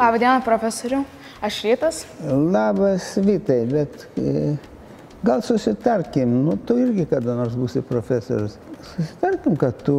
[0.00, 1.04] Labą dieną, profesoriu.
[1.42, 2.06] Aš Rytas.
[2.52, 4.56] Labas, Vytai, bet e,
[5.24, 8.56] gal susitarkim, nu tu irgi kada nors būsi profesorius.
[8.94, 9.98] Susitarkim, kad tu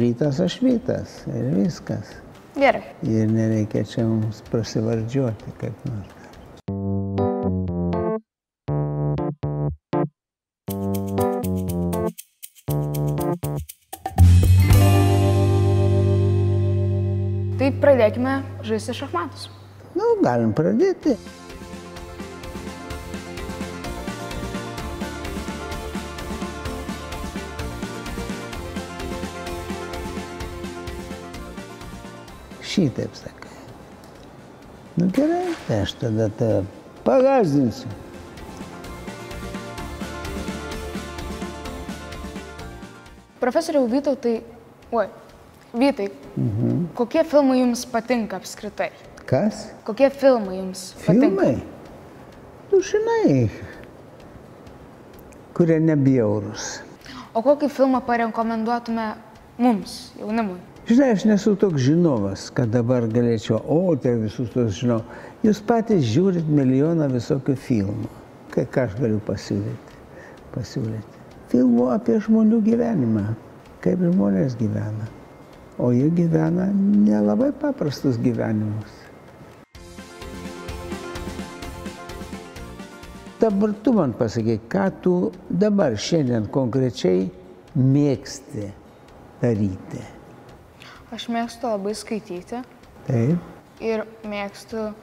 [0.00, 2.16] rytas, aš vytas ir viskas.
[2.56, 2.80] Gerai.
[3.04, 6.23] Ir nereikia čia mums prasivardžiuoti kaip nors.
[18.04, 19.48] Pradėkime žaisti šachmatus.
[19.96, 21.14] Nu, galim pradėti.
[32.60, 33.54] Šitaip sakai.
[34.98, 36.64] Nu gerai, tai aš tada tave
[37.06, 37.88] pagazdinsiu.
[43.40, 44.42] Profesoriau Vytautai,
[44.92, 45.06] oi,
[45.72, 46.83] Vytai, mhm.
[46.94, 48.90] Kokie filmai jums patinka apskritai?
[49.26, 49.68] Kas?
[49.84, 51.28] Kokie filmai jums patinka?
[51.28, 51.54] Filmai?
[52.70, 53.48] Tu žinai,
[55.54, 56.80] kurie nebjaurus.
[57.34, 59.08] O kokį filmą parekomenduotume
[59.58, 60.60] mums, jaunimui?
[60.84, 65.00] Žinai, aš nesu toks žinovas, kad dabar galėčiau, o, tai visus tos žinau.
[65.46, 68.10] Jūs patys žiūrit milijoną visokių filmų.
[68.52, 69.98] Kai ką aš galiu pasiūlyti?
[70.54, 71.22] Pasiūlyti.
[71.50, 73.26] Filmų apie žmonių gyvenimą,
[73.84, 75.08] kaip žmonės gyvena.
[75.78, 78.92] O jie gyvena nelabai paprastus gyvenimus.
[83.40, 85.14] Dabar tu man pasakyk, ką tu
[85.50, 87.26] dabar šiandien konkrečiai
[87.74, 88.68] mėgsti
[89.42, 90.02] daryti.
[91.12, 92.62] Aš mėgstu labai skaityti
[93.08, 93.42] Taip.
[93.82, 94.94] ir mėgstu e,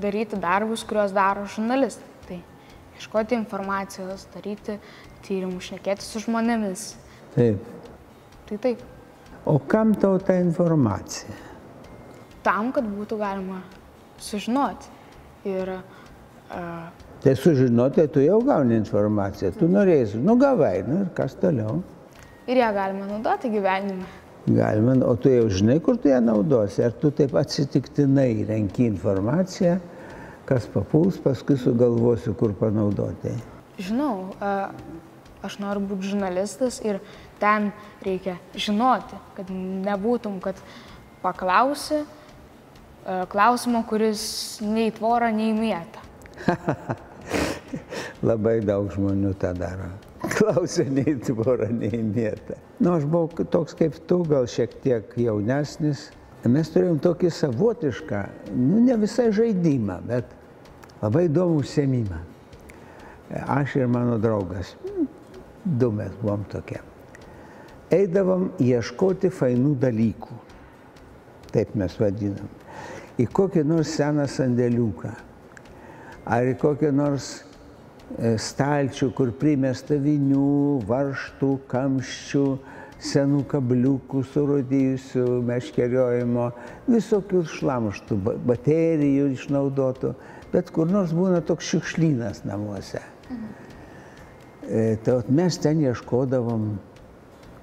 [0.00, 2.06] daryti darbus, kuriuos daro žurnalistai.
[2.28, 2.38] Tai
[2.96, 4.78] ieškoti informacijos, daryti
[5.26, 6.92] tyrimus, šnekėti su žmonėmis.
[7.34, 7.66] Taip.
[8.48, 8.86] Tai taip,
[9.48, 11.48] O kam tau ta informacija?
[12.48, 13.60] tam, kad būtų galima
[14.22, 14.96] sužinoti.
[15.48, 16.88] Ir uh,
[17.22, 21.80] Tai sužinoti, tu jau gauni informaciją, tu norėsi, nu gavai, nu ir kas toliau?
[22.48, 24.06] ir ją galima naudoti gyvenime.
[24.48, 29.74] Galima, o tu jau žinai, kur tu ją naudosi, ar tu taip atsitiktinai renki informaciją,
[30.48, 33.34] kas papuls, paskui sugalvosiu, kur panaudoti.
[33.84, 34.70] Žinau, a,
[35.44, 37.00] aš noriu būti žurnalistas ir
[37.40, 37.70] ten
[38.04, 40.58] reikia žinoti, kad nebūtum, kad
[41.22, 46.02] paklausi a, klausimo, kuris nei tvora, nei mėta.
[48.28, 49.90] Labai daug žmonių tą daro.
[50.38, 52.58] Klausia nei tvorą, nei mėtą.
[52.82, 56.08] Nu, aš buvau toks kaip tu, gal šiek tiek jaunesnis.
[56.48, 58.20] Mes turėjom tokį savotišką,
[58.56, 60.30] nu ne visai žaidimą, bet
[61.02, 62.20] labai įdomų užsiemimą.
[63.58, 64.70] Aš ir mano draugas,
[65.64, 66.80] du mes buvom tokie.
[67.94, 70.34] Eidavom ieškoti fainų dalykų.
[71.54, 72.48] Taip mes vadinam.
[73.18, 75.12] Į kokį nors seną sandėliuką.
[76.28, 82.44] Ar į kokį nors e, stalčių, kur primesta vinių, varštų, kamščių,
[83.08, 86.50] senų kabliukų surūdyjusių, meškeriojimo,
[86.92, 90.12] visokių šlamštų, ba- baterijų išnaudotų,
[90.52, 93.00] bet kur nors būna toks šiukšlynas namuose.
[93.00, 93.40] E,
[94.68, 96.68] Tai vat mes ten ieškodavom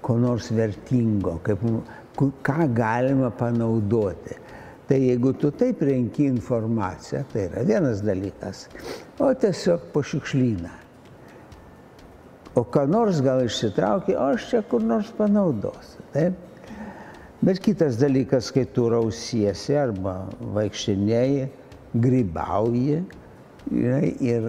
[0.05, 1.61] ko nors vertingo, kaip,
[2.17, 4.39] ką galima panaudoti.
[4.85, 8.67] Tai jeigu tu taip renki informaciją, tai yra vienas dalykas,
[9.17, 10.73] o tiesiog po šiukšlyną.
[12.55, 16.05] O ką nors gal išsitrauki, o aš čia kur nors panaudosiu.
[16.13, 16.37] Taip?
[17.45, 20.23] Bet kitas dalykas, kai tu rausiesi arba
[20.55, 21.49] vaikštinėjai,
[22.01, 23.01] grybauji
[23.73, 24.47] ir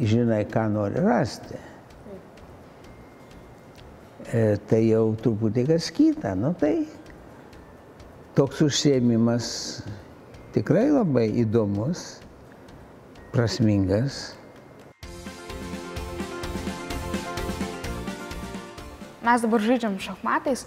[0.00, 1.67] žinai, ką nori rasti.
[4.28, 6.34] E, tai jau truputį kas kita.
[6.36, 6.84] Nu, tai
[8.36, 9.46] toks užsiemimas
[10.52, 12.18] tikrai labai įdomus,
[13.32, 14.34] prasmingas.
[19.24, 20.66] Mes dabar žaidžiam šachmatais,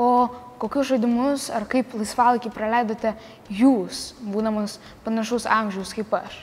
[0.00, 0.08] o
[0.64, 3.12] kokius žaidimus ar kaip laisvalaikį praleidote
[3.52, 6.40] jūs, būdamas panašaus amžiaus kaip aš?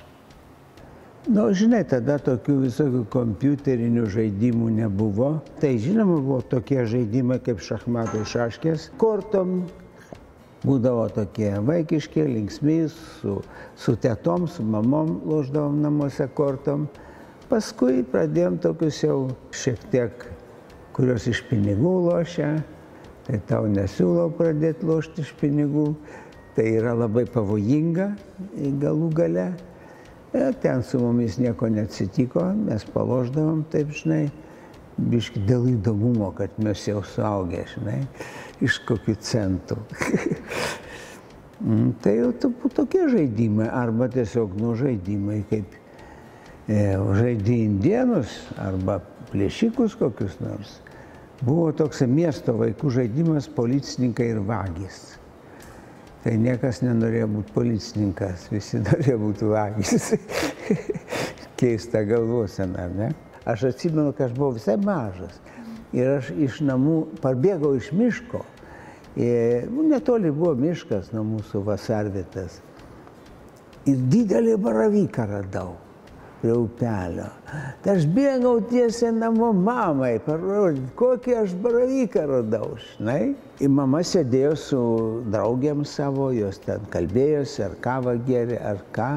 [1.30, 5.28] Nu, žinai, tada tokių visokių kompiuterinių žaidimų nebuvo.
[5.62, 9.68] Tai žinoma, buvo tokie žaidimai kaip šachmatai šaškės, kortom.
[10.66, 13.38] Būdavo tokie vaikiški, linksmi, su,
[13.78, 16.90] su tetom, su mamom loždavom namuose kortom.
[17.54, 19.22] Paskui pradėjom tokius jau
[19.54, 20.28] šiek tiek,
[20.98, 22.56] kurios iš pinigų lošia.
[23.30, 25.92] Tai tau nesiūlau pradėti lošti iš pinigų.
[26.58, 28.16] Tai yra labai pavojinga
[28.82, 29.52] galų gale.
[30.34, 34.30] E, Ten su mumis nieko neatsitiko, mes paloždavom taip, žinai,
[34.98, 38.00] biški dėl įdomumo, kad mes jau suaugę, žinai,
[38.64, 39.82] iš kokių centų.
[41.62, 42.32] Mm, Tai jau
[42.74, 45.76] tokie žaidimai, arba tiesiog nu žaidimai, kaip
[46.66, 48.98] e, žaidži indienus, arba
[49.30, 50.80] plėšikus kokius nors.
[51.46, 55.21] Buvo toks miesto vaikų žaidimas policininkai ir vagys.
[56.22, 60.12] Tai niekas nenorėjo būti policininkas, visi norėjo būti vagys.
[61.60, 63.12] Keista galvosena, ne?
[63.50, 65.40] Aš atsimenu, kad aš buvau visai mažas.
[65.98, 68.44] Ir aš iš namų parbėgau iš miško.
[69.18, 72.62] Ir, nu, netoli buvo miškas nuo mūsų vasarvietas.
[73.90, 75.74] Ir didelį baravyką radau
[76.42, 77.28] prie upelio.
[77.84, 83.34] Tai aš bėgau tiesiai namo mamai, parodyti, kokį aš baravyką radau, žinai.
[83.62, 84.80] Ir mama sėdėjo su
[85.30, 89.12] draugiam savo, jos ten kalbėjosi, ar kavą gėrė, ar ką.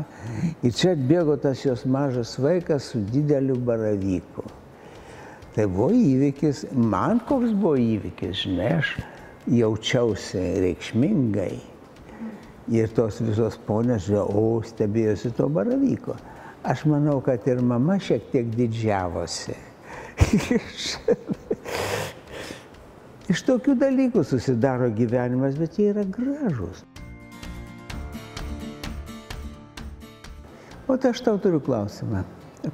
[0.60, 4.44] Ir čia atbėgo tas jos mažas vaikas su dideliu baravyku.
[5.54, 8.96] Tai buvo įvykis, man koks buvo įvykis, žinai, aš
[9.48, 11.54] jaučiausi reikšmingai.
[12.74, 16.16] Ir tos visos ponės, o, stebėjosi to baravyko.
[16.64, 19.52] Aš manau, kad ir mama šiek tiek didžiavosi.
[23.32, 26.80] Iš tokių dalykų susidaro gyvenimas, bet jie yra gražus.
[30.88, 32.24] O tai aš tau turiu klausimą.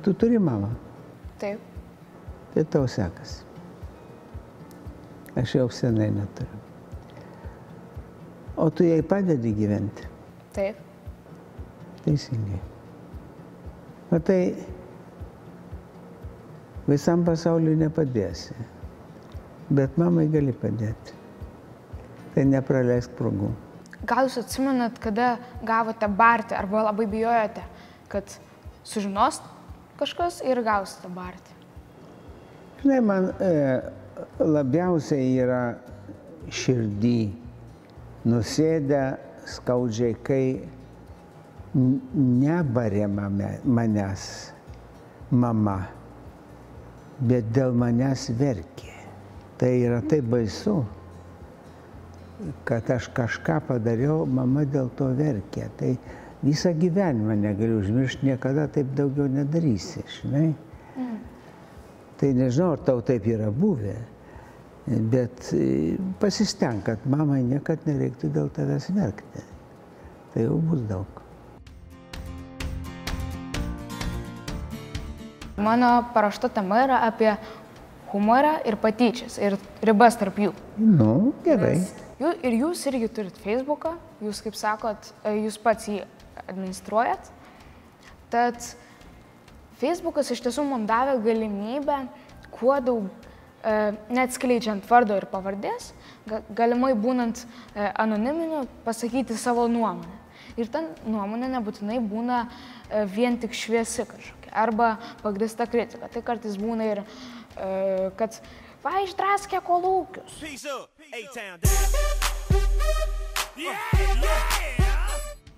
[0.06, 0.70] Tu turi mamą?
[1.42, 1.58] Taip.
[2.54, 3.42] Tai tau sekasi.
[5.38, 6.58] Aš jau senai neturiu.
[8.58, 10.10] O tu jai padedi gyventi.
[10.54, 10.76] Taip.
[12.04, 12.69] Teisingai.
[14.10, 14.56] Matai,
[16.90, 18.56] visam pasauliu nepadėsi,
[19.70, 21.14] bet mamai gali padėti.
[22.34, 23.52] Tai nepraleisk progų.
[24.10, 25.36] Gal jūs atsimenat, kada
[25.66, 27.62] gavote barti arba labai bijojote,
[28.10, 28.34] kad
[28.82, 29.38] sužinos
[30.00, 31.54] kažkas ir gausite barti?
[32.80, 33.52] Žinai, man e,
[34.42, 35.62] labiausiai yra
[36.50, 37.18] širdį
[38.26, 39.04] nusėdę
[39.54, 40.44] skaudžiai, kai
[41.74, 44.24] nebarė manęs
[45.30, 45.78] mama,
[47.20, 48.96] bet dėl manęs verkė.
[49.60, 50.80] Tai yra taip baisu,
[52.64, 55.68] kad aš kažką padariau, mama dėl to verkė.
[55.76, 55.92] Tai
[56.42, 60.48] visą gyvenimą negaliu užmiršti, niekada taip daugiau nedarysi, žinai.
[62.20, 63.94] Tai nežinau, ar tau taip yra buvę,
[65.12, 69.44] bet e, pasisteng, kad mamai niekad nereiktų dėl tavęs verkti.
[70.34, 71.19] Tai jau bus daug.
[75.60, 77.34] Mano parašta tema yra apie
[78.12, 80.54] humorą ir patyčias ir ribas tarp jų.
[80.80, 81.76] Nu, gerai.
[82.20, 86.00] Jų, ir jūs irgi turit Facebooką, jūs, kaip sakot, e, jūs pats jį
[86.46, 87.28] administruojat.
[88.32, 88.56] Tad
[89.80, 92.02] Facebookas iš tiesų man davė galimybę
[92.56, 93.28] kuo daug,
[93.60, 95.92] e, neatskleidžiant vardo ir pavardės,
[96.28, 100.16] ga, galimai būnant e, anoniminiu, pasakyti savo nuomonę.
[100.58, 102.79] Ir ta nuomonė nebūtinai būna e,
[103.14, 106.08] vien tik šviesi kažkokia arba pagrista kritika.
[106.08, 107.02] Tai kartais būna ir,
[107.56, 108.40] e, kad
[108.84, 110.40] va išdraskė kolūkius.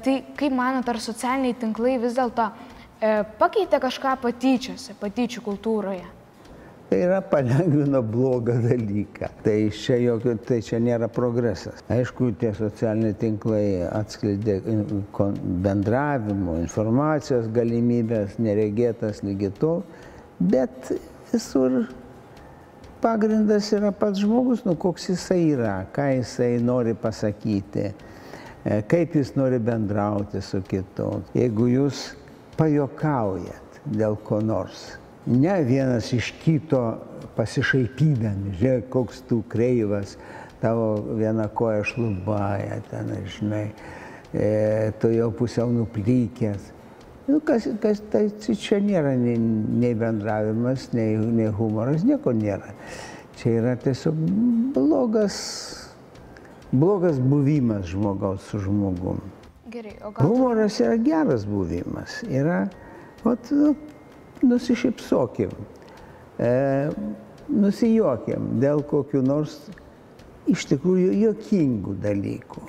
[0.02, 6.21] Tai kaip manot, ar socialiniai tinklai vis dėlto e, pakeitė kažką patyčiose, patyčių kultūroje?
[6.92, 9.28] Tai yra palengvino blogą dalyką.
[9.42, 11.80] Tai čia, jokio, tai čia nėra progresas.
[11.88, 14.58] Aišku, tie socialiniai tinklai atskleidė
[15.64, 19.80] bendravimo, informacijos galimybės, neregėtas lygi tol,
[20.36, 20.92] bet
[21.32, 21.86] visur
[23.00, 29.32] pagrindas yra pats žmogus, nu koks jisai yra, ką jisai nori pasakyti, e, kaip jis
[29.40, 31.08] nori bendrauti su kitu.
[31.40, 32.10] Jeigu jūs
[32.60, 34.90] pajokaujat dėl ko nors,
[35.26, 36.82] ne vienas iš kito
[37.36, 40.16] pasišaipydami, žiūrėk, koks tu kreivas,
[40.62, 43.64] tavo viena koja šlubaja, ten, žinai,
[44.34, 46.70] e, tu jau pusiau nuplykęs.
[47.28, 52.74] Nu, kas, kas, tai čia nėra nei, nei bendravimas, nei, nei humoras, nieko nėra.
[53.38, 54.18] Čia yra tiesiog
[54.74, 55.36] blogas,
[56.74, 59.22] blogas buvimas žmogaus su žmogum.
[59.72, 60.26] Gerai, o gal...
[60.26, 62.18] Humoras yra geras buvimas.
[62.28, 62.66] Yra,
[63.22, 63.72] vat, nu,
[64.46, 65.54] nusišypsokim,
[66.38, 66.52] e,
[67.52, 69.58] nusijuokim dėl kokių nors
[70.50, 72.64] iš tikrųjų juokingų dalykų.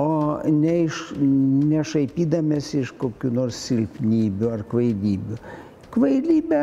[0.00, 0.08] O
[0.48, 5.38] ne iš, nešaipydamėsi iš kokių nors silpnybių ar kvailybių.
[5.92, 6.62] Kvailybė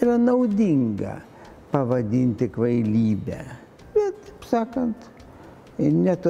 [0.00, 1.18] yra naudinga
[1.72, 3.40] pavadinti kvailybę.
[3.92, 5.10] Bet, taip sakant,
[5.78, 6.26] net,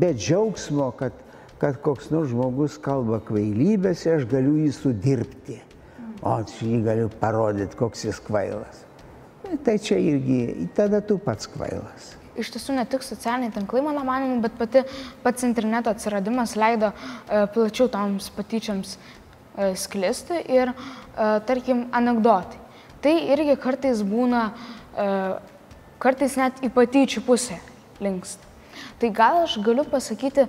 [0.00, 1.16] be džiaugsmo, kad,
[1.62, 5.60] kad koks nors žmogus kalba kvailybės aš galiu jį sudirbti.
[6.22, 8.82] O aš jį galiu parodyti, koks jis kvailas.
[9.64, 12.14] Tai čia irgi, tada tu pats kvailas.
[12.36, 14.82] iš tiesų ne tik socialiniai tinklai, mano manimu, bet pati,
[15.24, 22.60] pats interneto atsiradimas leido e, plačiau toms patyčiams e, sklisti ir, e, tarkim, anegdotai.
[23.00, 24.50] Tai irgi kartais būna,
[24.92, 25.08] e,
[26.02, 27.56] kartais net į patyčių pusę
[28.04, 28.44] linksta.
[29.00, 30.46] Tai gal aš galiu pasakyti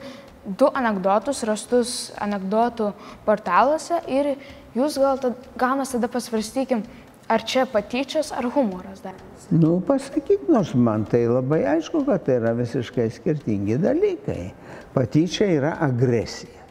[0.47, 2.93] du anegdotus rastus anegdotų
[3.25, 4.35] portaluose ir
[4.77, 6.83] jūs gal, tad, gal mes tada pasvarstykim,
[7.27, 9.15] ar čia patyčios ar humoras dar.
[9.51, 14.51] Nu, pasakyk, nors man tai labai aišku, kad tai yra visiškai skirtingi dalykai.
[14.95, 16.63] Patyčia yra agresija,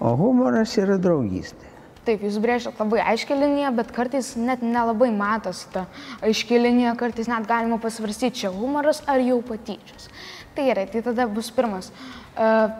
[0.00, 1.68] o humoras yra draugystė.
[2.06, 5.84] Taip, jūs brėžėt labai aiškę liniją, bet kartais net nelabai matosi ta
[6.24, 10.08] aiški linija, kartais net galima pasvarstyti, čia humoras ar jau patyčios.
[10.56, 11.92] Tai gerai, tai tada bus pirmas.
[12.32, 12.72] Uh,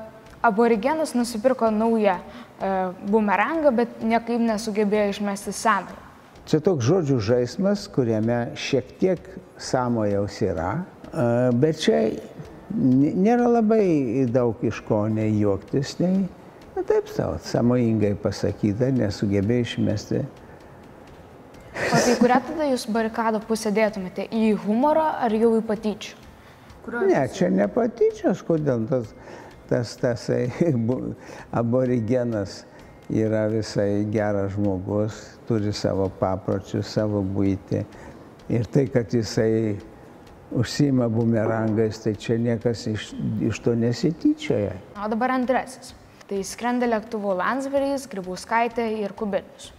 [0.42, 2.49] aborigenas nusipirko naują uh,
[3.10, 5.96] bumerangą, bet niekaip nesugebėjo išmesti seną.
[6.50, 9.26] Čia toks žodžių žaidimas, kuriame šiek tiek
[9.60, 12.00] sąmojaus yra, e, bet čia
[12.74, 16.24] nėra labai daug iš ko nei juoktis, nei,
[16.74, 20.24] na taip savo, sąmojingai pasakyta, nesugebėjo išmesti.
[21.90, 24.26] O tai kurią tada jūs barikado pusę dėtumėte?
[24.34, 26.16] Į humorą ar jau į patyčių?
[27.06, 29.12] Ne, čia ne patyčios, kodėl tas,
[29.70, 30.50] tas tasai
[31.62, 32.64] aborigenas
[33.10, 37.82] yra visai geras žmogus, turi savo papročius, savo būti.
[38.50, 39.78] Ir tai, kad jisai
[40.50, 43.10] užsima bumerangais, tai čia niekas iš,
[43.46, 44.74] iš to nesityčioja.
[44.98, 45.94] O dabar antrasis.
[46.30, 49.72] Tai skrenda lėktuvo Landsbergis, Grybauskaitė ir Kubilius.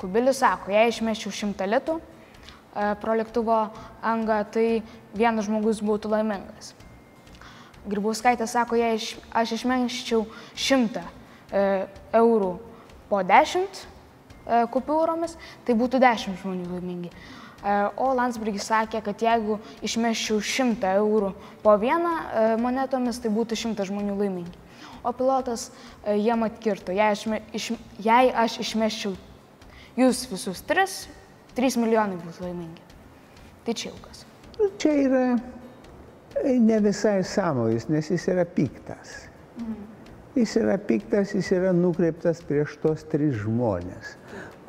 [0.00, 2.02] Kubilius sako, jei išmeščiau šimtą litų e,
[3.00, 3.58] pro lėktuvo
[4.04, 4.66] angą, tai
[5.16, 6.74] vienas žmogus būtų laimingas.
[7.88, 11.62] Grybauskaitė sako, jei iš, aš išmeščiau šimtą e,
[12.14, 12.52] eurų
[13.10, 13.86] po dešimt e,
[14.70, 15.34] kupiūromis,
[15.66, 17.10] tai būtų dešimt žmonių laimingi.
[17.10, 17.42] E,
[17.96, 23.86] O Landsbergis sakė, kad jeigu išmeščiau 100 eurų po vieną e, monetomis, tai būtų 100
[23.90, 24.58] žmonių laimingi.
[25.02, 27.72] O pilotas e, jiem atkirto, jei aš, iš,
[28.02, 29.14] jei aš išmeščiau
[29.98, 30.96] jūs visus tris,
[31.58, 32.86] 3 milijonai būtų laimingi.
[33.66, 34.24] Tai čia jau kas.
[34.58, 35.24] Nu, Čia yra
[36.44, 39.14] ne visai sąmojis, nes jis yra piktas.
[40.36, 44.14] Jis yra piktas, jis yra nukreiptas prieš tos tris žmonės,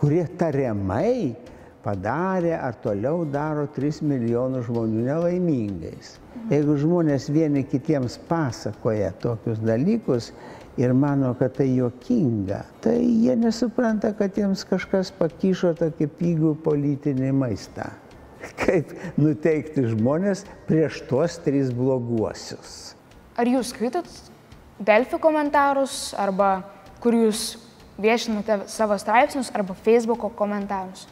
[0.02, 1.36] kurie tariamai
[1.84, 6.18] padarė ar toliau daro 3 milijonus žmonių nelaimingais.
[6.52, 10.32] Jeigu žmonės vieni kitiems pasakoja tokius dalykus
[10.80, 17.32] ir mano, kad tai juokinga, tai jie nesupranta, kad jiems kažkas pakišo tokį pigų politinį
[17.40, 17.92] maistą.
[18.64, 22.94] Kaip nuteikti žmonės prieš tuos tris bloguosius.
[23.40, 24.10] Ar jūs skaitot
[24.84, 26.64] Delfi komentarus, arba
[27.04, 27.54] kur jūs
[28.02, 31.08] viešinate savo straipsnius, arba Facebook'o komentarus?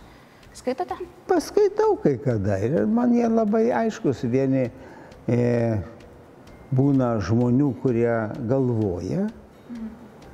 [0.53, 0.97] Skaitote?
[1.29, 4.25] Paskaitau kai kada ir man jie labai aiškus.
[4.27, 4.65] Vieni
[5.31, 5.37] e,
[6.75, 8.11] būna žmonių, kurie
[8.49, 9.29] galvoja,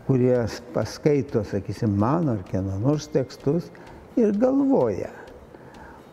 [0.08, 0.39] kurie
[0.74, 3.70] paskaito, sakysim, mano ar kieno nors tekstus
[4.18, 5.12] ir galvoja.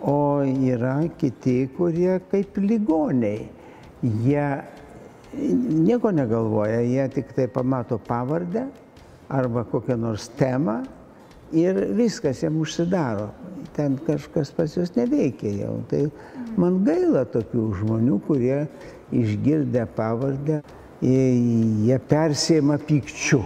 [0.04, 3.46] O yra kiti, kurie kaip ligoniai.
[4.02, 4.48] Jie
[5.32, 8.66] nieko negalvoja, jie tik tai pamato pavardę
[9.32, 10.82] arba kokią nors temą
[11.52, 13.30] ir viskas jam užsidaro.
[13.74, 15.78] Ten kažkas pas juos neveikia jau.
[15.88, 16.04] Tai
[16.60, 18.60] man gaila tokių žmonių, kurie
[19.14, 20.60] išgirdę pavardę,
[21.00, 23.42] jie, persėma pykčiu.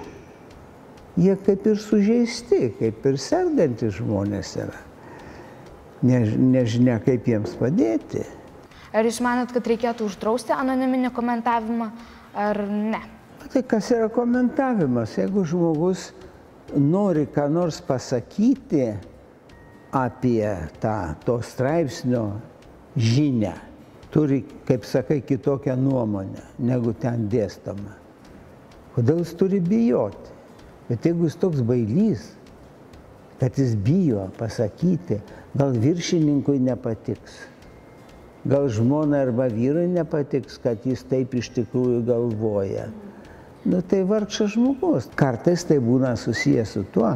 [1.19, 4.88] Jie kaip ir sužeisti, kaip ir sergantis žmonės yra.
[6.07, 8.23] Ne, nežinia, kaip jiems padėti.
[8.95, 11.89] Ar jūs manot, kad reikėtų uždrausti anoniminį komentavimą,
[12.39, 13.03] ar ne?
[13.49, 15.17] Tai kas yra komentavimas?
[15.19, 16.11] Jeigu žmogus
[16.77, 18.93] nori ką nors pasakyti
[19.97, 20.45] apie
[20.83, 22.25] tą to straipsnio
[22.97, 23.55] žinę,
[24.13, 27.97] turi, kaip sakai, kitokią nuomonę, negu ten dėstama.
[28.95, 30.37] Kodėl jis turi bijoti?
[30.89, 32.31] Bet jeigu jis toks bailys,
[33.41, 35.21] kad jis bijo pasakyti,
[35.55, 37.39] gal viršininkui nepatiks.
[38.49, 42.89] Gal žmona arba vyrui nepatiks, kad jis taip iš tikrųjų galvoja.
[43.69, 45.11] Nu tai vargšas žmogus.
[45.19, 47.11] Kartais tai būna susijęs su tuo,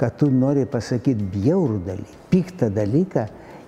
[0.00, 3.26] kad tu nori pasakyti bjaurų dalyką, piktą dalyką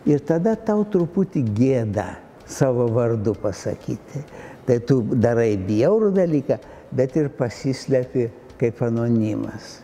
[0.09, 2.07] ir tada tau truputį gėda
[2.47, 4.23] savo vardu pasakyti.
[4.67, 6.59] Tai tu darai bjaurų dalyką,
[6.95, 8.29] bet ir pasislepi
[8.61, 9.81] kaip anonimas.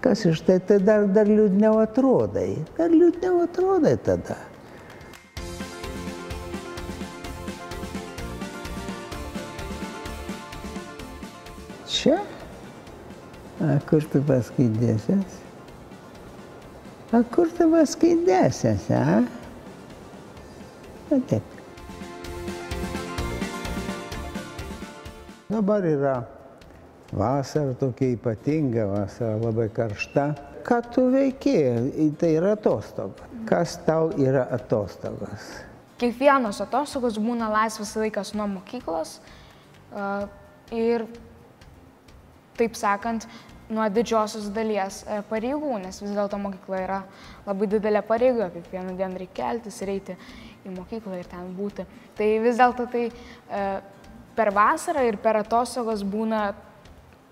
[0.00, 2.54] Kas iš tai, tai dar, dar liūdniau atrodai.
[2.78, 4.38] Dar liūdniau atrodai tada.
[11.90, 12.16] Čia?
[13.60, 15.38] A kur tu paskui dėsies?
[17.12, 19.20] A kur tu paskui dėsies, a?
[21.10, 21.60] Na taip.
[25.60, 26.39] dabar yra
[27.12, 30.30] vasara tokia ypatinga, vasara labai karšta.
[30.64, 31.56] Ką tu veiki?
[32.20, 33.26] Tai yra atostogos.
[33.48, 35.50] Kas tau yra atostogos?
[36.00, 39.18] Kiekvienos atostogos būna laisvas laikas nuo mokyklos
[40.72, 41.06] ir,
[42.56, 43.26] taip sakant,
[43.70, 46.98] nuo didžiosios dalies e, pareigų, nes vis dėlto mokykla yra
[47.46, 50.16] labai didelė pareiga, kiekvieną dieną reikia keltis ir eiti
[50.66, 51.86] į mokyklą ir ten būti.
[52.18, 53.62] Tai vis dėlto tai e,
[54.34, 56.48] per vasarą ir per atostogos būna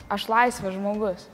[0.09, 1.29] aš laisvas žmogus.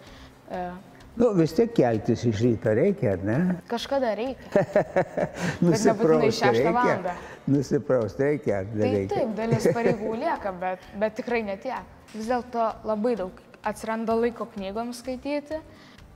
[0.50, 0.66] E,
[1.14, 3.34] Nu, vis tiek keltis iš ryto reikia, ar ne?
[3.70, 4.64] kažkada reikia.
[6.34, 6.72] šeštą reikia.
[6.74, 7.12] valandą.
[7.54, 9.14] Nusiprausti reikia, ar Tai nereikia?
[9.20, 11.86] taip, dalis pareigų lieka, bet, bet tikrai ne tiek.
[12.16, 15.60] Vis dėlto labai daug atsiranda laiko knygoms skaityti,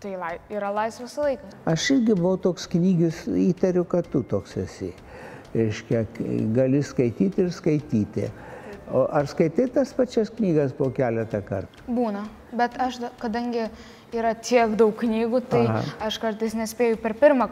[0.02, 1.54] tai lai, yra laisvas laikas.
[1.70, 4.90] Aš irgi buvau toks knygius, įtariu, kad tu toks esi.
[5.54, 6.02] Reiškia,
[6.58, 8.26] gali skaityti ir skaityti.
[8.92, 11.85] O ar skaitai tas pačias knygas po keletą kartų?
[11.92, 12.23] Būna,
[12.57, 13.66] bet aš, da- kadangi
[14.16, 15.83] yra tiek daug knygų, tai Aha.
[16.09, 17.50] Aš kartais nespėju per pirmą,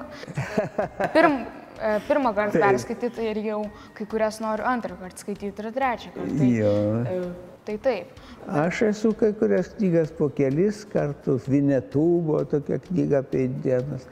[1.13, 1.43] pirm,
[1.77, 3.59] e, pirmą kartą perskaityti ir jau
[3.99, 6.39] kai kurias noriu antrą kartą skaityti ir trečią kartą.
[6.39, 6.73] Tai, Jo.
[7.05, 7.21] e,
[7.67, 8.25] tai taip.
[8.47, 11.45] Aš esu kai kurias knygas po kelis kartus.
[11.51, 14.05] Vinetų buvo tokia knyga apie indienas.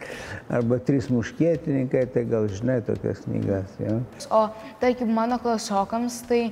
[0.51, 3.77] Arba Trys muškietininkai, tai gal žinai tokias knygas.
[3.81, 4.01] Jo?
[4.35, 4.49] O
[4.83, 6.51] tarkim mano klasiokams, tai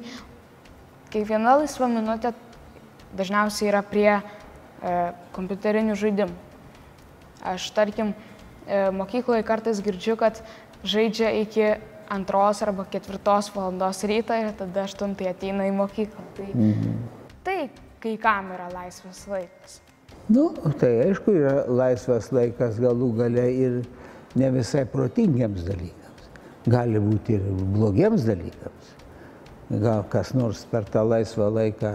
[1.12, 2.32] kiekviena laisva minutė
[3.16, 4.22] dažniausiai yra prie e,
[5.36, 6.36] kompiuterinių žaidimų.
[7.52, 10.40] Aš tarkim e, mokykloje kartais girdžiu, kad
[10.86, 11.66] žaidžia iki
[12.12, 16.26] antros arba ketvirtos valandos ryto ir tada aštuntai ateina į mokyklą.
[16.36, 17.00] Tai, mhm.
[17.46, 17.58] tai
[18.02, 19.80] kai kam yra laisvas laikas.
[20.32, 23.80] Nu, tai aišku, yra laisvas laikas galų gale ir
[24.38, 26.28] ne visai protingiams dalykams.
[26.70, 28.92] Gali būti ir blogiems dalykams.
[29.72, 31.94] Gal kas nors per tą laisvą laiką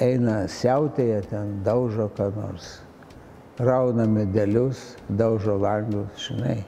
[0.00, 2.78] eina siautėje, ten daužo ką nors,
[3.60, 6.62] rauna medelius, daužo langus, žinai.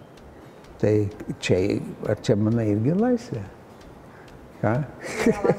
[0.82, 0.92] Tai
[1.40, 1.60] čia,
[2.10, 3.44] ar čia manai irgi laisvė?
[4.60, 4.74] Ką?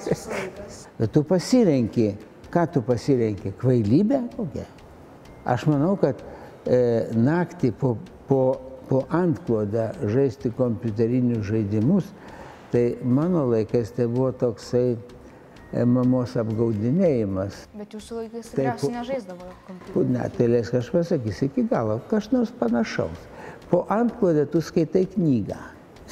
[0.99, 2.11] Bet tu pasirenki,
[2.53, 4.67] ką tu pasirenki, kvailybę kokią?
[5.49, 7.95] Aš manau, kad e, naktį po,
[8.29, 8.43] po,
[8.87, 12.13] po antklodę žaisti kompiuterinius žaidimus,
[12.73, 17.67] tai mano laikais tai buvo toksai e, mamos apgaudinėjimas.
[17.77, 20.05] Bet jūsų laikais tikriausiai nežaisdavo kompiuteriu.
[20.15, 23.27] Ne, tai leisk aš pasakysiu iki galo, kas nors panašaus.
[23.69, 25.59] Po antklodę tu skaitai knygą.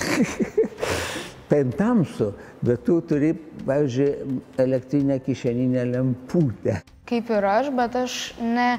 [1.50, 2.30] tai tamsu,
[2.62, 3.34] bet tu turi,
[3.66, 6.78] pavyzdžiui, elektrinę kišeninę lemputę.
[7.10, 8.70] Kaip ir aš, bet aš ne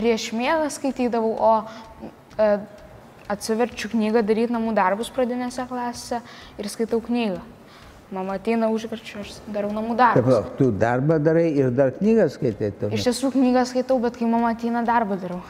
[0.00, 1.54] prieš miegą skaitydavau, o
[2.40, 2.48] e,
[3.32, 6.22] atsiverčiu knygą daryti namų darbus pradinėse klasėse
[6.58, 7.42] ir skaitau knygą.
[8.14, 10.26] Mama ateina užverčiu, aš darau namų Taip, darbus.
[10.28, 12.70] palauk, tu darbą darai ir dar knygą skaitai.
[12.94, 15.40] Iš tiesų knygą skaitau, bet kai mama ateina darbą darau.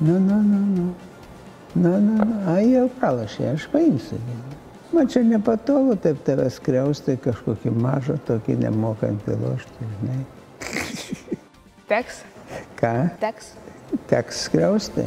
[0.00, 0.86] Nu, nu, nu, nu.
[1.76, 2.36] Nu, nu, nu.
[2.50, 4.18] Ai, jau pralašė, aš paimsiu.
[4.94, 10.18] Man čia nepatogu taip tave skriausti kažkokį mažą, tokį nemokantį lošti, žinai.
[11.86, 12.22] Teks,
[12.80, 12.92] Ką?
[13.22, 13.52] teks.
[14.10, 15.04] Teks skriausti.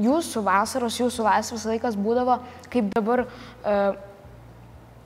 [0.00, 2.38] Jūsų vasaros, jūsų laisvas laikas būdavo,
[2.72, 3.74] kaip dabar e,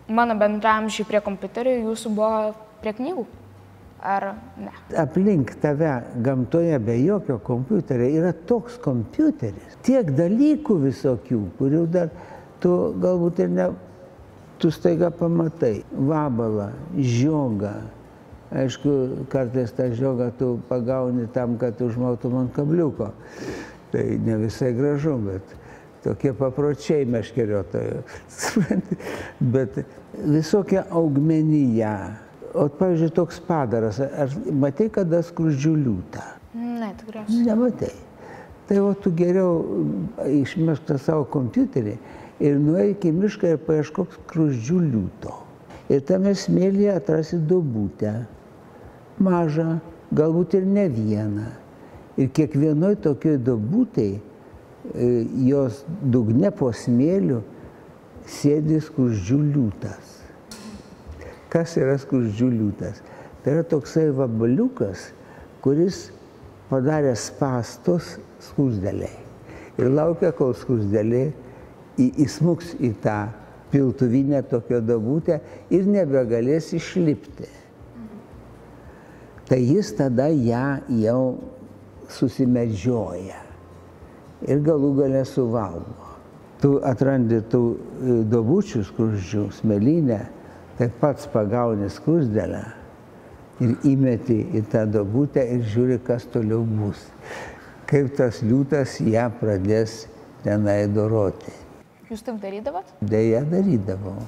[0.07, 3.25] mano bendramžiai prie kompiuterio, jūsų buvo prie knygų.
[4.05, 4.27] Ar
[4.61, 4.71] ne?
[5.01, 12.13] Aplink tave gamtoje be jokio kompiuterio yra toks kompiuteris, tiek dalykų visokių, kurių dar
[12.61, 13.71] tu galbūt ir ne,
[14.59, 15.83] tu staiga pamatai.
[15.93, 17.75] Vabalą, žiogą.
[18.55, 23.11] Aišku, kartais tą žiogą tu pagauni tam, kad užmautum ant kabliuko.
[23.91, 25.55] Tai ne visai gražu, bet
[26.05, 28.03] tokie papročiai meškeriotojų.
[28.31, 28.99] Supranti?
[29.55, 29.81] Bet
[30.15, 31.95] visokia augmenija.
[32.55, 33.99] O, pavyzdžiui, toks padaras.
[33.99, 36.27] Ar matai kada skrudžių liūtą?
[36.55, 37.47] Ne, tikriausiai.
[37.49, 37.95] Nematai.
[38.69, 39.59] Tai o tu geriau
[40.25, 41.97] išmesk tą savo kompiuterį
[42.45, 45.35] ir nueik į mišką ir paieškok skruzdžių liūto.
[45.93, 48.15] Ir tame smėlyje atrasi duobutę.
[49.23, 49.79] Mažą,
[50.17, 51.49] galbūt ir ne vieną.
[52.21, 54.21] Ir kiekvienoj tokioj duobutėj e,
[55.49, 57.43] jos dugne po smėliu
[58.31, 60.13] sėdi skruzdžių liūtas.
[61.53, 63.01] Kas yra skruzdžių liūtas?
[63.45, 65.11] Tai yra toksai vabaliukas,
[65.63, 66.09] kuris
[66.71, 69.13] padarė spastus skusdeliai.
[69.79, 71.33] Ir laukia, kol skusdeliai
[71.99, 73.19] į- įsmuks į tą
[73.73, 77.49] piltuvinę tokią dabutę ir nebegalės išlipti.
[79.49, 81.39] Tai jis tada ją jau
[82.09, 83.41] susimedžioja.
[84.45, 86.11] ir galų gale suvalgo.
[86.61, 90.19] Tu atrandi tų e, dobučių skruzdžių, smėlynę,
[90.77, 92.61] tai pats pagauni skrusdelę
[93.65, 97.01] ir įmeti į tą dobutę ir žiūri, kas toliau bus.
[97.89, 100.03] Kaip tas liūtas ją pradės
[100.45, 101.53] tenai doroti.
[102.11, 102.89] Jūs taip darydavot?
[103.01, 104.19] Deja, darydavau.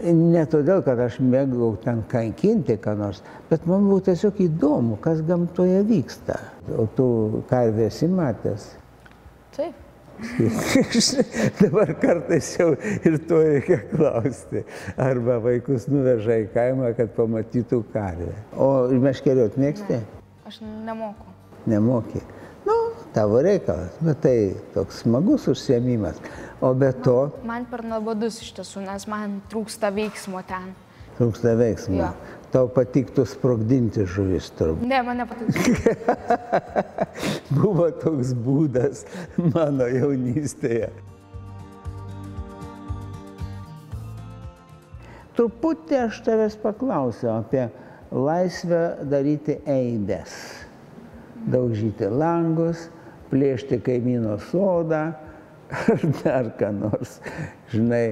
[0.00, 5.20] Ne todėl, kad aš mėgau ten kankinti, ką nors, bet man buvo tiesiog įdomu, kas
[5.28, 6.38] gamtoje vyksta.
[6.72, 7.06] O tu
[7.50, 8.70] karvę esi matęs.
[9.56, 9.76] Taip.
[11.60, 12.72] Dabar kartais jau
[13.08, 14.64] ir to reikia klausti.
[15.00, 18.34] Arba vaikus nuveža į kaimą, kad pamatytų karvę.
[18.56, 18.70] O
[19.04, 20.00] meškeriot mėgsti?
[20.48, 21.28] Aš nemoku.
[21.70, 22.24] Nemoki.
[23.10, 23.90] Nu, tavo reikalas.
[24.00, 26.20] Bet tai toks smagus užsiemimas.
[26.60, 30.74] O be to, Man per nuobodus iš tiesų, nes man trūksta veiksmo ten.
[31.18, 31.96] trūksta veiksmo.
[31.98, 32.10] Jo.
[32.50, 34.86] Tau patiktų sprogdinti žuvis turbūt.
[34.88, 35.94] Ne, man nepatinka.
[37.58, 39.04] Buvo toks būdas
[39.54, 40.88] mano jaunystėje.
[45.36, 47.66] Truputį aš tavęs paklausiau apie
[48.12, 50.32] laisvę daryti eibės.
[51.50, 52.88] Daužyti langus,
[53.30, 55.10] plėšti kaimyno sodą
[55.70, 57.18] ar dar ką nors.
[57.72, 58.06] Žinai,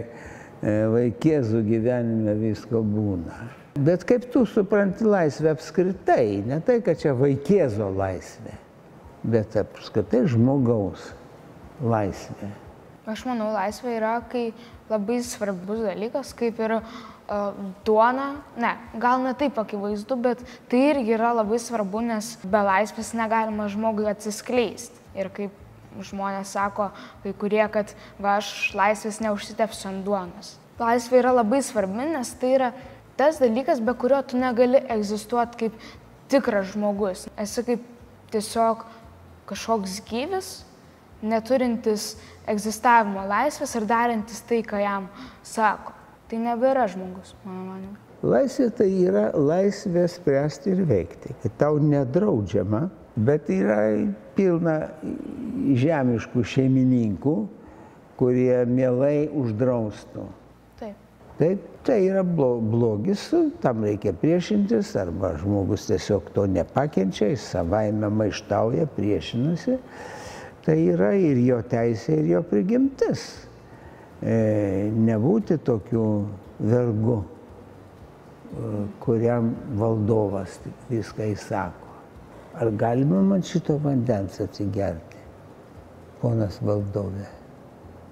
[0.62, 3.48] e, vaikėzų gyvenime visko būna.
[3.78, 8.57] Bet kaip tu supranti laisvę apskritai, ne tai, kad čia vaikėzo laisvė,
[9.22, 11.12] bet apskritai žmogaus
[11.78, 12.50] laisvė.
[13.09, 14.50] Aš manau, laisvė yra kai
[14.90, 16.83] labai svarbus dalykas, kaip ir uh,
[17.87, 18.26] duona.
[18.61, 23.70] Ne, gal ne taip akivaizdu, bet tai irgi yra labai svarbu, nes be laisvės negalima
[23.72, 25.08] žmogui atsiskleisti.
[25.18, 26.90] Ir kaip žmonės sako,
[27.24, 30.54] kai kurie, kad va, aš laisvės neužsitepsiu ant duonos.
[30.78, 32.72] Laisvė yra labai svarbi, nes tai yra
[33.18, 35.78] tas dalykas, be kurio tu negali egzistuoti kaip
[36.31, 37.26] tikras žmogus.
[37.40, 37.85] Esi kaip
[38.33, 38.85] tiesiog
[39.48, 40.50] kažkoks gyvis,
[41.24, 42.12] neturintis
[42.48, 45.09] egzistavimo laisvės ir darantis tai, ką jam
[45.42, 45.96] sako.
[46.28, 47.96] Tai nebėra žmogus, mano manimu.
[48.28, 51.35] Laisvė tai yra laisvė spręsti ir veikti.
[51.59, 52.88] Tau nedraudžiama,
[53.24, 53.78] bet yra
[54.37, 54.76] pilna
[55.78, 57.35] žemiškų šeimininkų,
[58.18, 60.26] kurie mielai uždraustų.
[60.78, 60.94] Taip.
[61.38, 63.28] Taip, tai yra blo- blogis,
[63.62, 69.78] tam reikia priešintis, arba žmogus tiesiog to nepakenčia, jis savaime maištauja, priešinasi.
[70.66, 73.24] Tai yra ir jo teisė, ir jo prigimtis.
[74.18, 76.04] E, nebūti tokiu
[76.59, 80.59] vergu, e, kuriam valdovas
[80.90, 81.88] viską įsako.
[82.59, 85.21] Ar galima man šito vandens atsigerti,
[86.18, 87.27] ponas valdovė?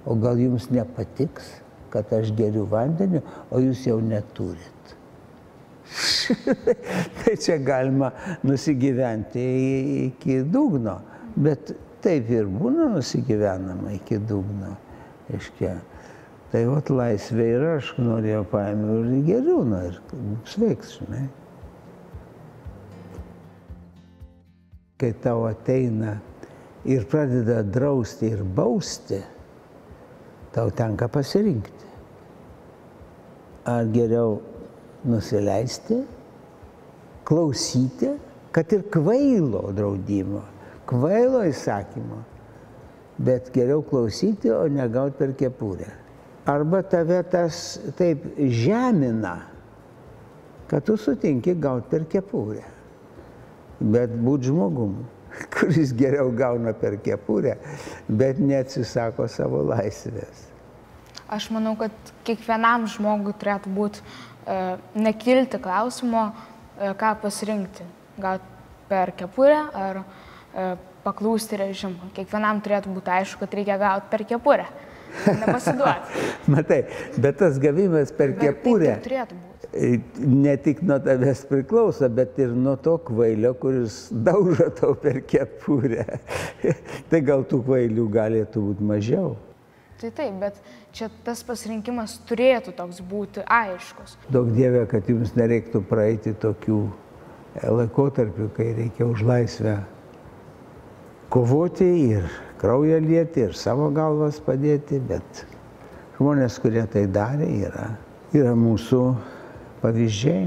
[0.07, 1.49] O gal jums nepatiks,
[1.91, 4.93] kad aš geriu vandeniu, o jūs jau neturit?
[7.25, 8.13] tai čia galima
[8.47, 9.43] nusigyventi
[10.05, 11.01] iki dugno,
[11.35, 11.73] bet
[12.05, 14.77] taip ir būna nusigyvenama iki dugno.
[15.27, 15.73] Reiškia,
[16.53, 19.99] tai vat laisvė ir aš norėjau paėmiau ir geriau, na ir
[20.47, 21.25] sveiks, žinai.
[24.97, 26.15] Kai tau ateina
[26.89, 29.19] ir pradeda drausti ir bausti,
[30.55, 31.85] tau tenka pasirinkti.
[33.69, 34.39] Ar geriau
[35.05, 35.99] nusileisti,
[37.29, 38.15] klausyti,
[38.55, 40.41] kad ir kvailo draudimo,
[40.89, 42.23] kvailo įsakymo,
[43.27, 45.91] bet geriau klausyti, o negauti per kepurę.
[46.47, 49.35] Arba tave tas taip žemina,
[50.71, 52.76] kad tu sutinki gauti per kepurę.
[53.81, 54.99] Bet būt žmogum,
[55.55, 57.57] kuris geriau gauna per kepurę,
[58.09, 60.47] bet neatsisako savo laisvės.
[61.27, 61.93] Aš manau, kad
[62.27, 66.29] kiekvienam žmogui turėtų būti e, nekilti klausimo,
[66.79, 67.87] e, ką pasirinkti.
[68.23, 68.39] Gal
[68.89, 70.69] per kepurę ar e,
[71.07, 72.13] paklūsti režimui.
[72.15, 74.69] Kiekvienam turėtų būti aišku, kad reikia gauti per kepurę.
[75.43, 76.25] Nepasiduoti.
[76.53, 76.81] Matai,
[77.19, 79.09] bet tas gavimas per Bet taip kepurę būti.
[79.11, 79.46] e,
[80.19, 86.07] ne tik nuo tavęs priklauso, bet ir nuo to kvailio, kuris daužo tau per kepurę.
[87.11, 89.35] tai gal tų kvailių galėtų būti mažiau.
[89.97, 90.59] Tai taip, bet
[90.93, 94.19] čia tas pasirinkimas turėtų toks būti aiškus.
[94.29, 99.79] Daug dievė, kad jums nereiktų praeiti tokių e, laikotarpių, kai reikia už laisvę
[101.33, 102.29] kovoti ir
[102.61, 105.47] kraują lieti, ir savo galvas padėti, bet
[106.19, 107.89] žmonės, kurie tai darė, yra,
[108.37, 109.01] yra mūsų
[109.87, 110.47] pavyzdžiai.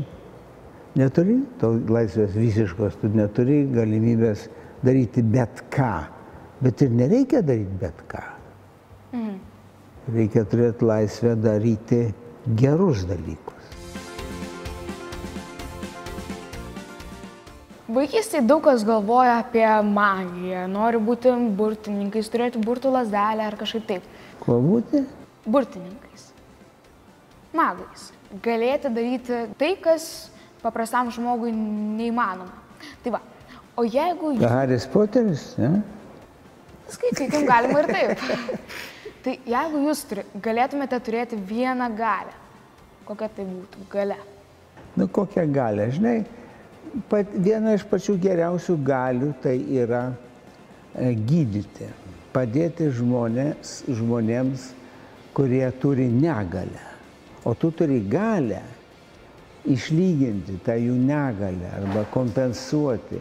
[1.00, 4.48] Neturi to laisvės visiškos, tu neturi galimybės
[4.84, 5.94] daryti bet ką,
[6.64, 8.26] bet ir nereikia daryti bet ką.
[10.10, 12.02] Reikia turėti laisvę daryti
[12.58, 13.56] gerus dalykus.
[17.90, 24.06] Vaikystėje daug kas galvoja apie magiją, nori būti burtininkais, turėti burtų lasdelę ar kažkaip taip.
[24.44, 25.02] Kuo būti?
[25.50, 26.30] Burtininkais.
[27.54, 28.12] Magais.
[28.30, 30.30] Galėti daryti tai, kas
[30.62, 32.54] paprastam žmogui neįmanoma.
[33.04, 33.22] Tai va.
[33.80, 35.80] O jeigu Haris Poteris, ne?
[36.90, 38.24] Skaitykim, galima ir taip.
[39.24, 42.34] tai jeigu jūs turi, galėtumėte turėti vieną galę,
[43.08, 44.18] kokia tai būtų gale?
[45.00, 46.18] Nu kokią galę, žinai,
[47.12, 51.88] pat, viena iš pačių geriausių galių tai yra e, gydyti,
[52.34, 54.70] padėti žmonės, žmonėms,
[55.38, 56.90] kurie turi negalę.
[57.46, 58.62] O tu turi galę
[59.70, 63.20] išlyginti tą jų negalę arba kompensuoti,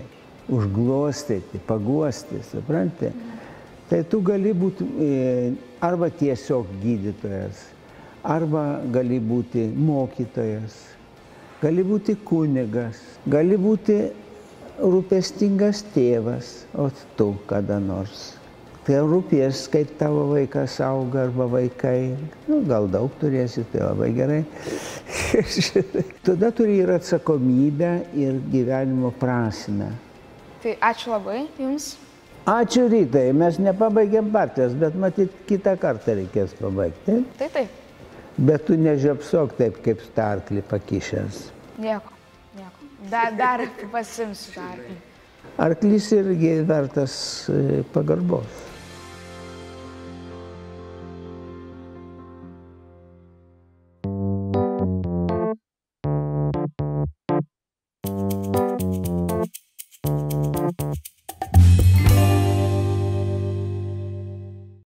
[0.50, 3.12] užglostyti, paguosti, supranti?
[3.88, 5.10] Tai tu gali būti e,
[5.80, 7.62] arba tiesiog gydytojas,
[8.26, 10.76] arba gali būti mokytojas,
[11.62, 14.00] gali būti kunigas, gali būti
[14.78, 18.34] rūpestingas tėvas, o tu kada nors.
[18.88, 22.14] Tai rūpės, kaip tavo vaikas auga arba vaikai,
[22.48, 24.38] nu, gal daug turėsi, tai labai gerai.
[26.24, 29.90] Tada turi ir atsakomybę, ir gyvenimo prasme.
[30.62, 31.90] Tai ačiū labai jums.
[32.48, 37.18] Ačiū rytai, mes nepabaigėm partijos, bet matyt, kitą kartą reikės pabaigti.
[37.36, 37.76] Tai taip.
[38.38, 41.42] Bet tu nežiopsok taip, kaip starklį pakišęs.
[41.76, 42.16] Nieko.
[42.56, 42.88] Nieko.
[43.12, 44.80] Dar, dar pasimsiu dar.
[45.60, 47.18] Arklys irgi vertas
[47.52, 48.64] e, pagarbos.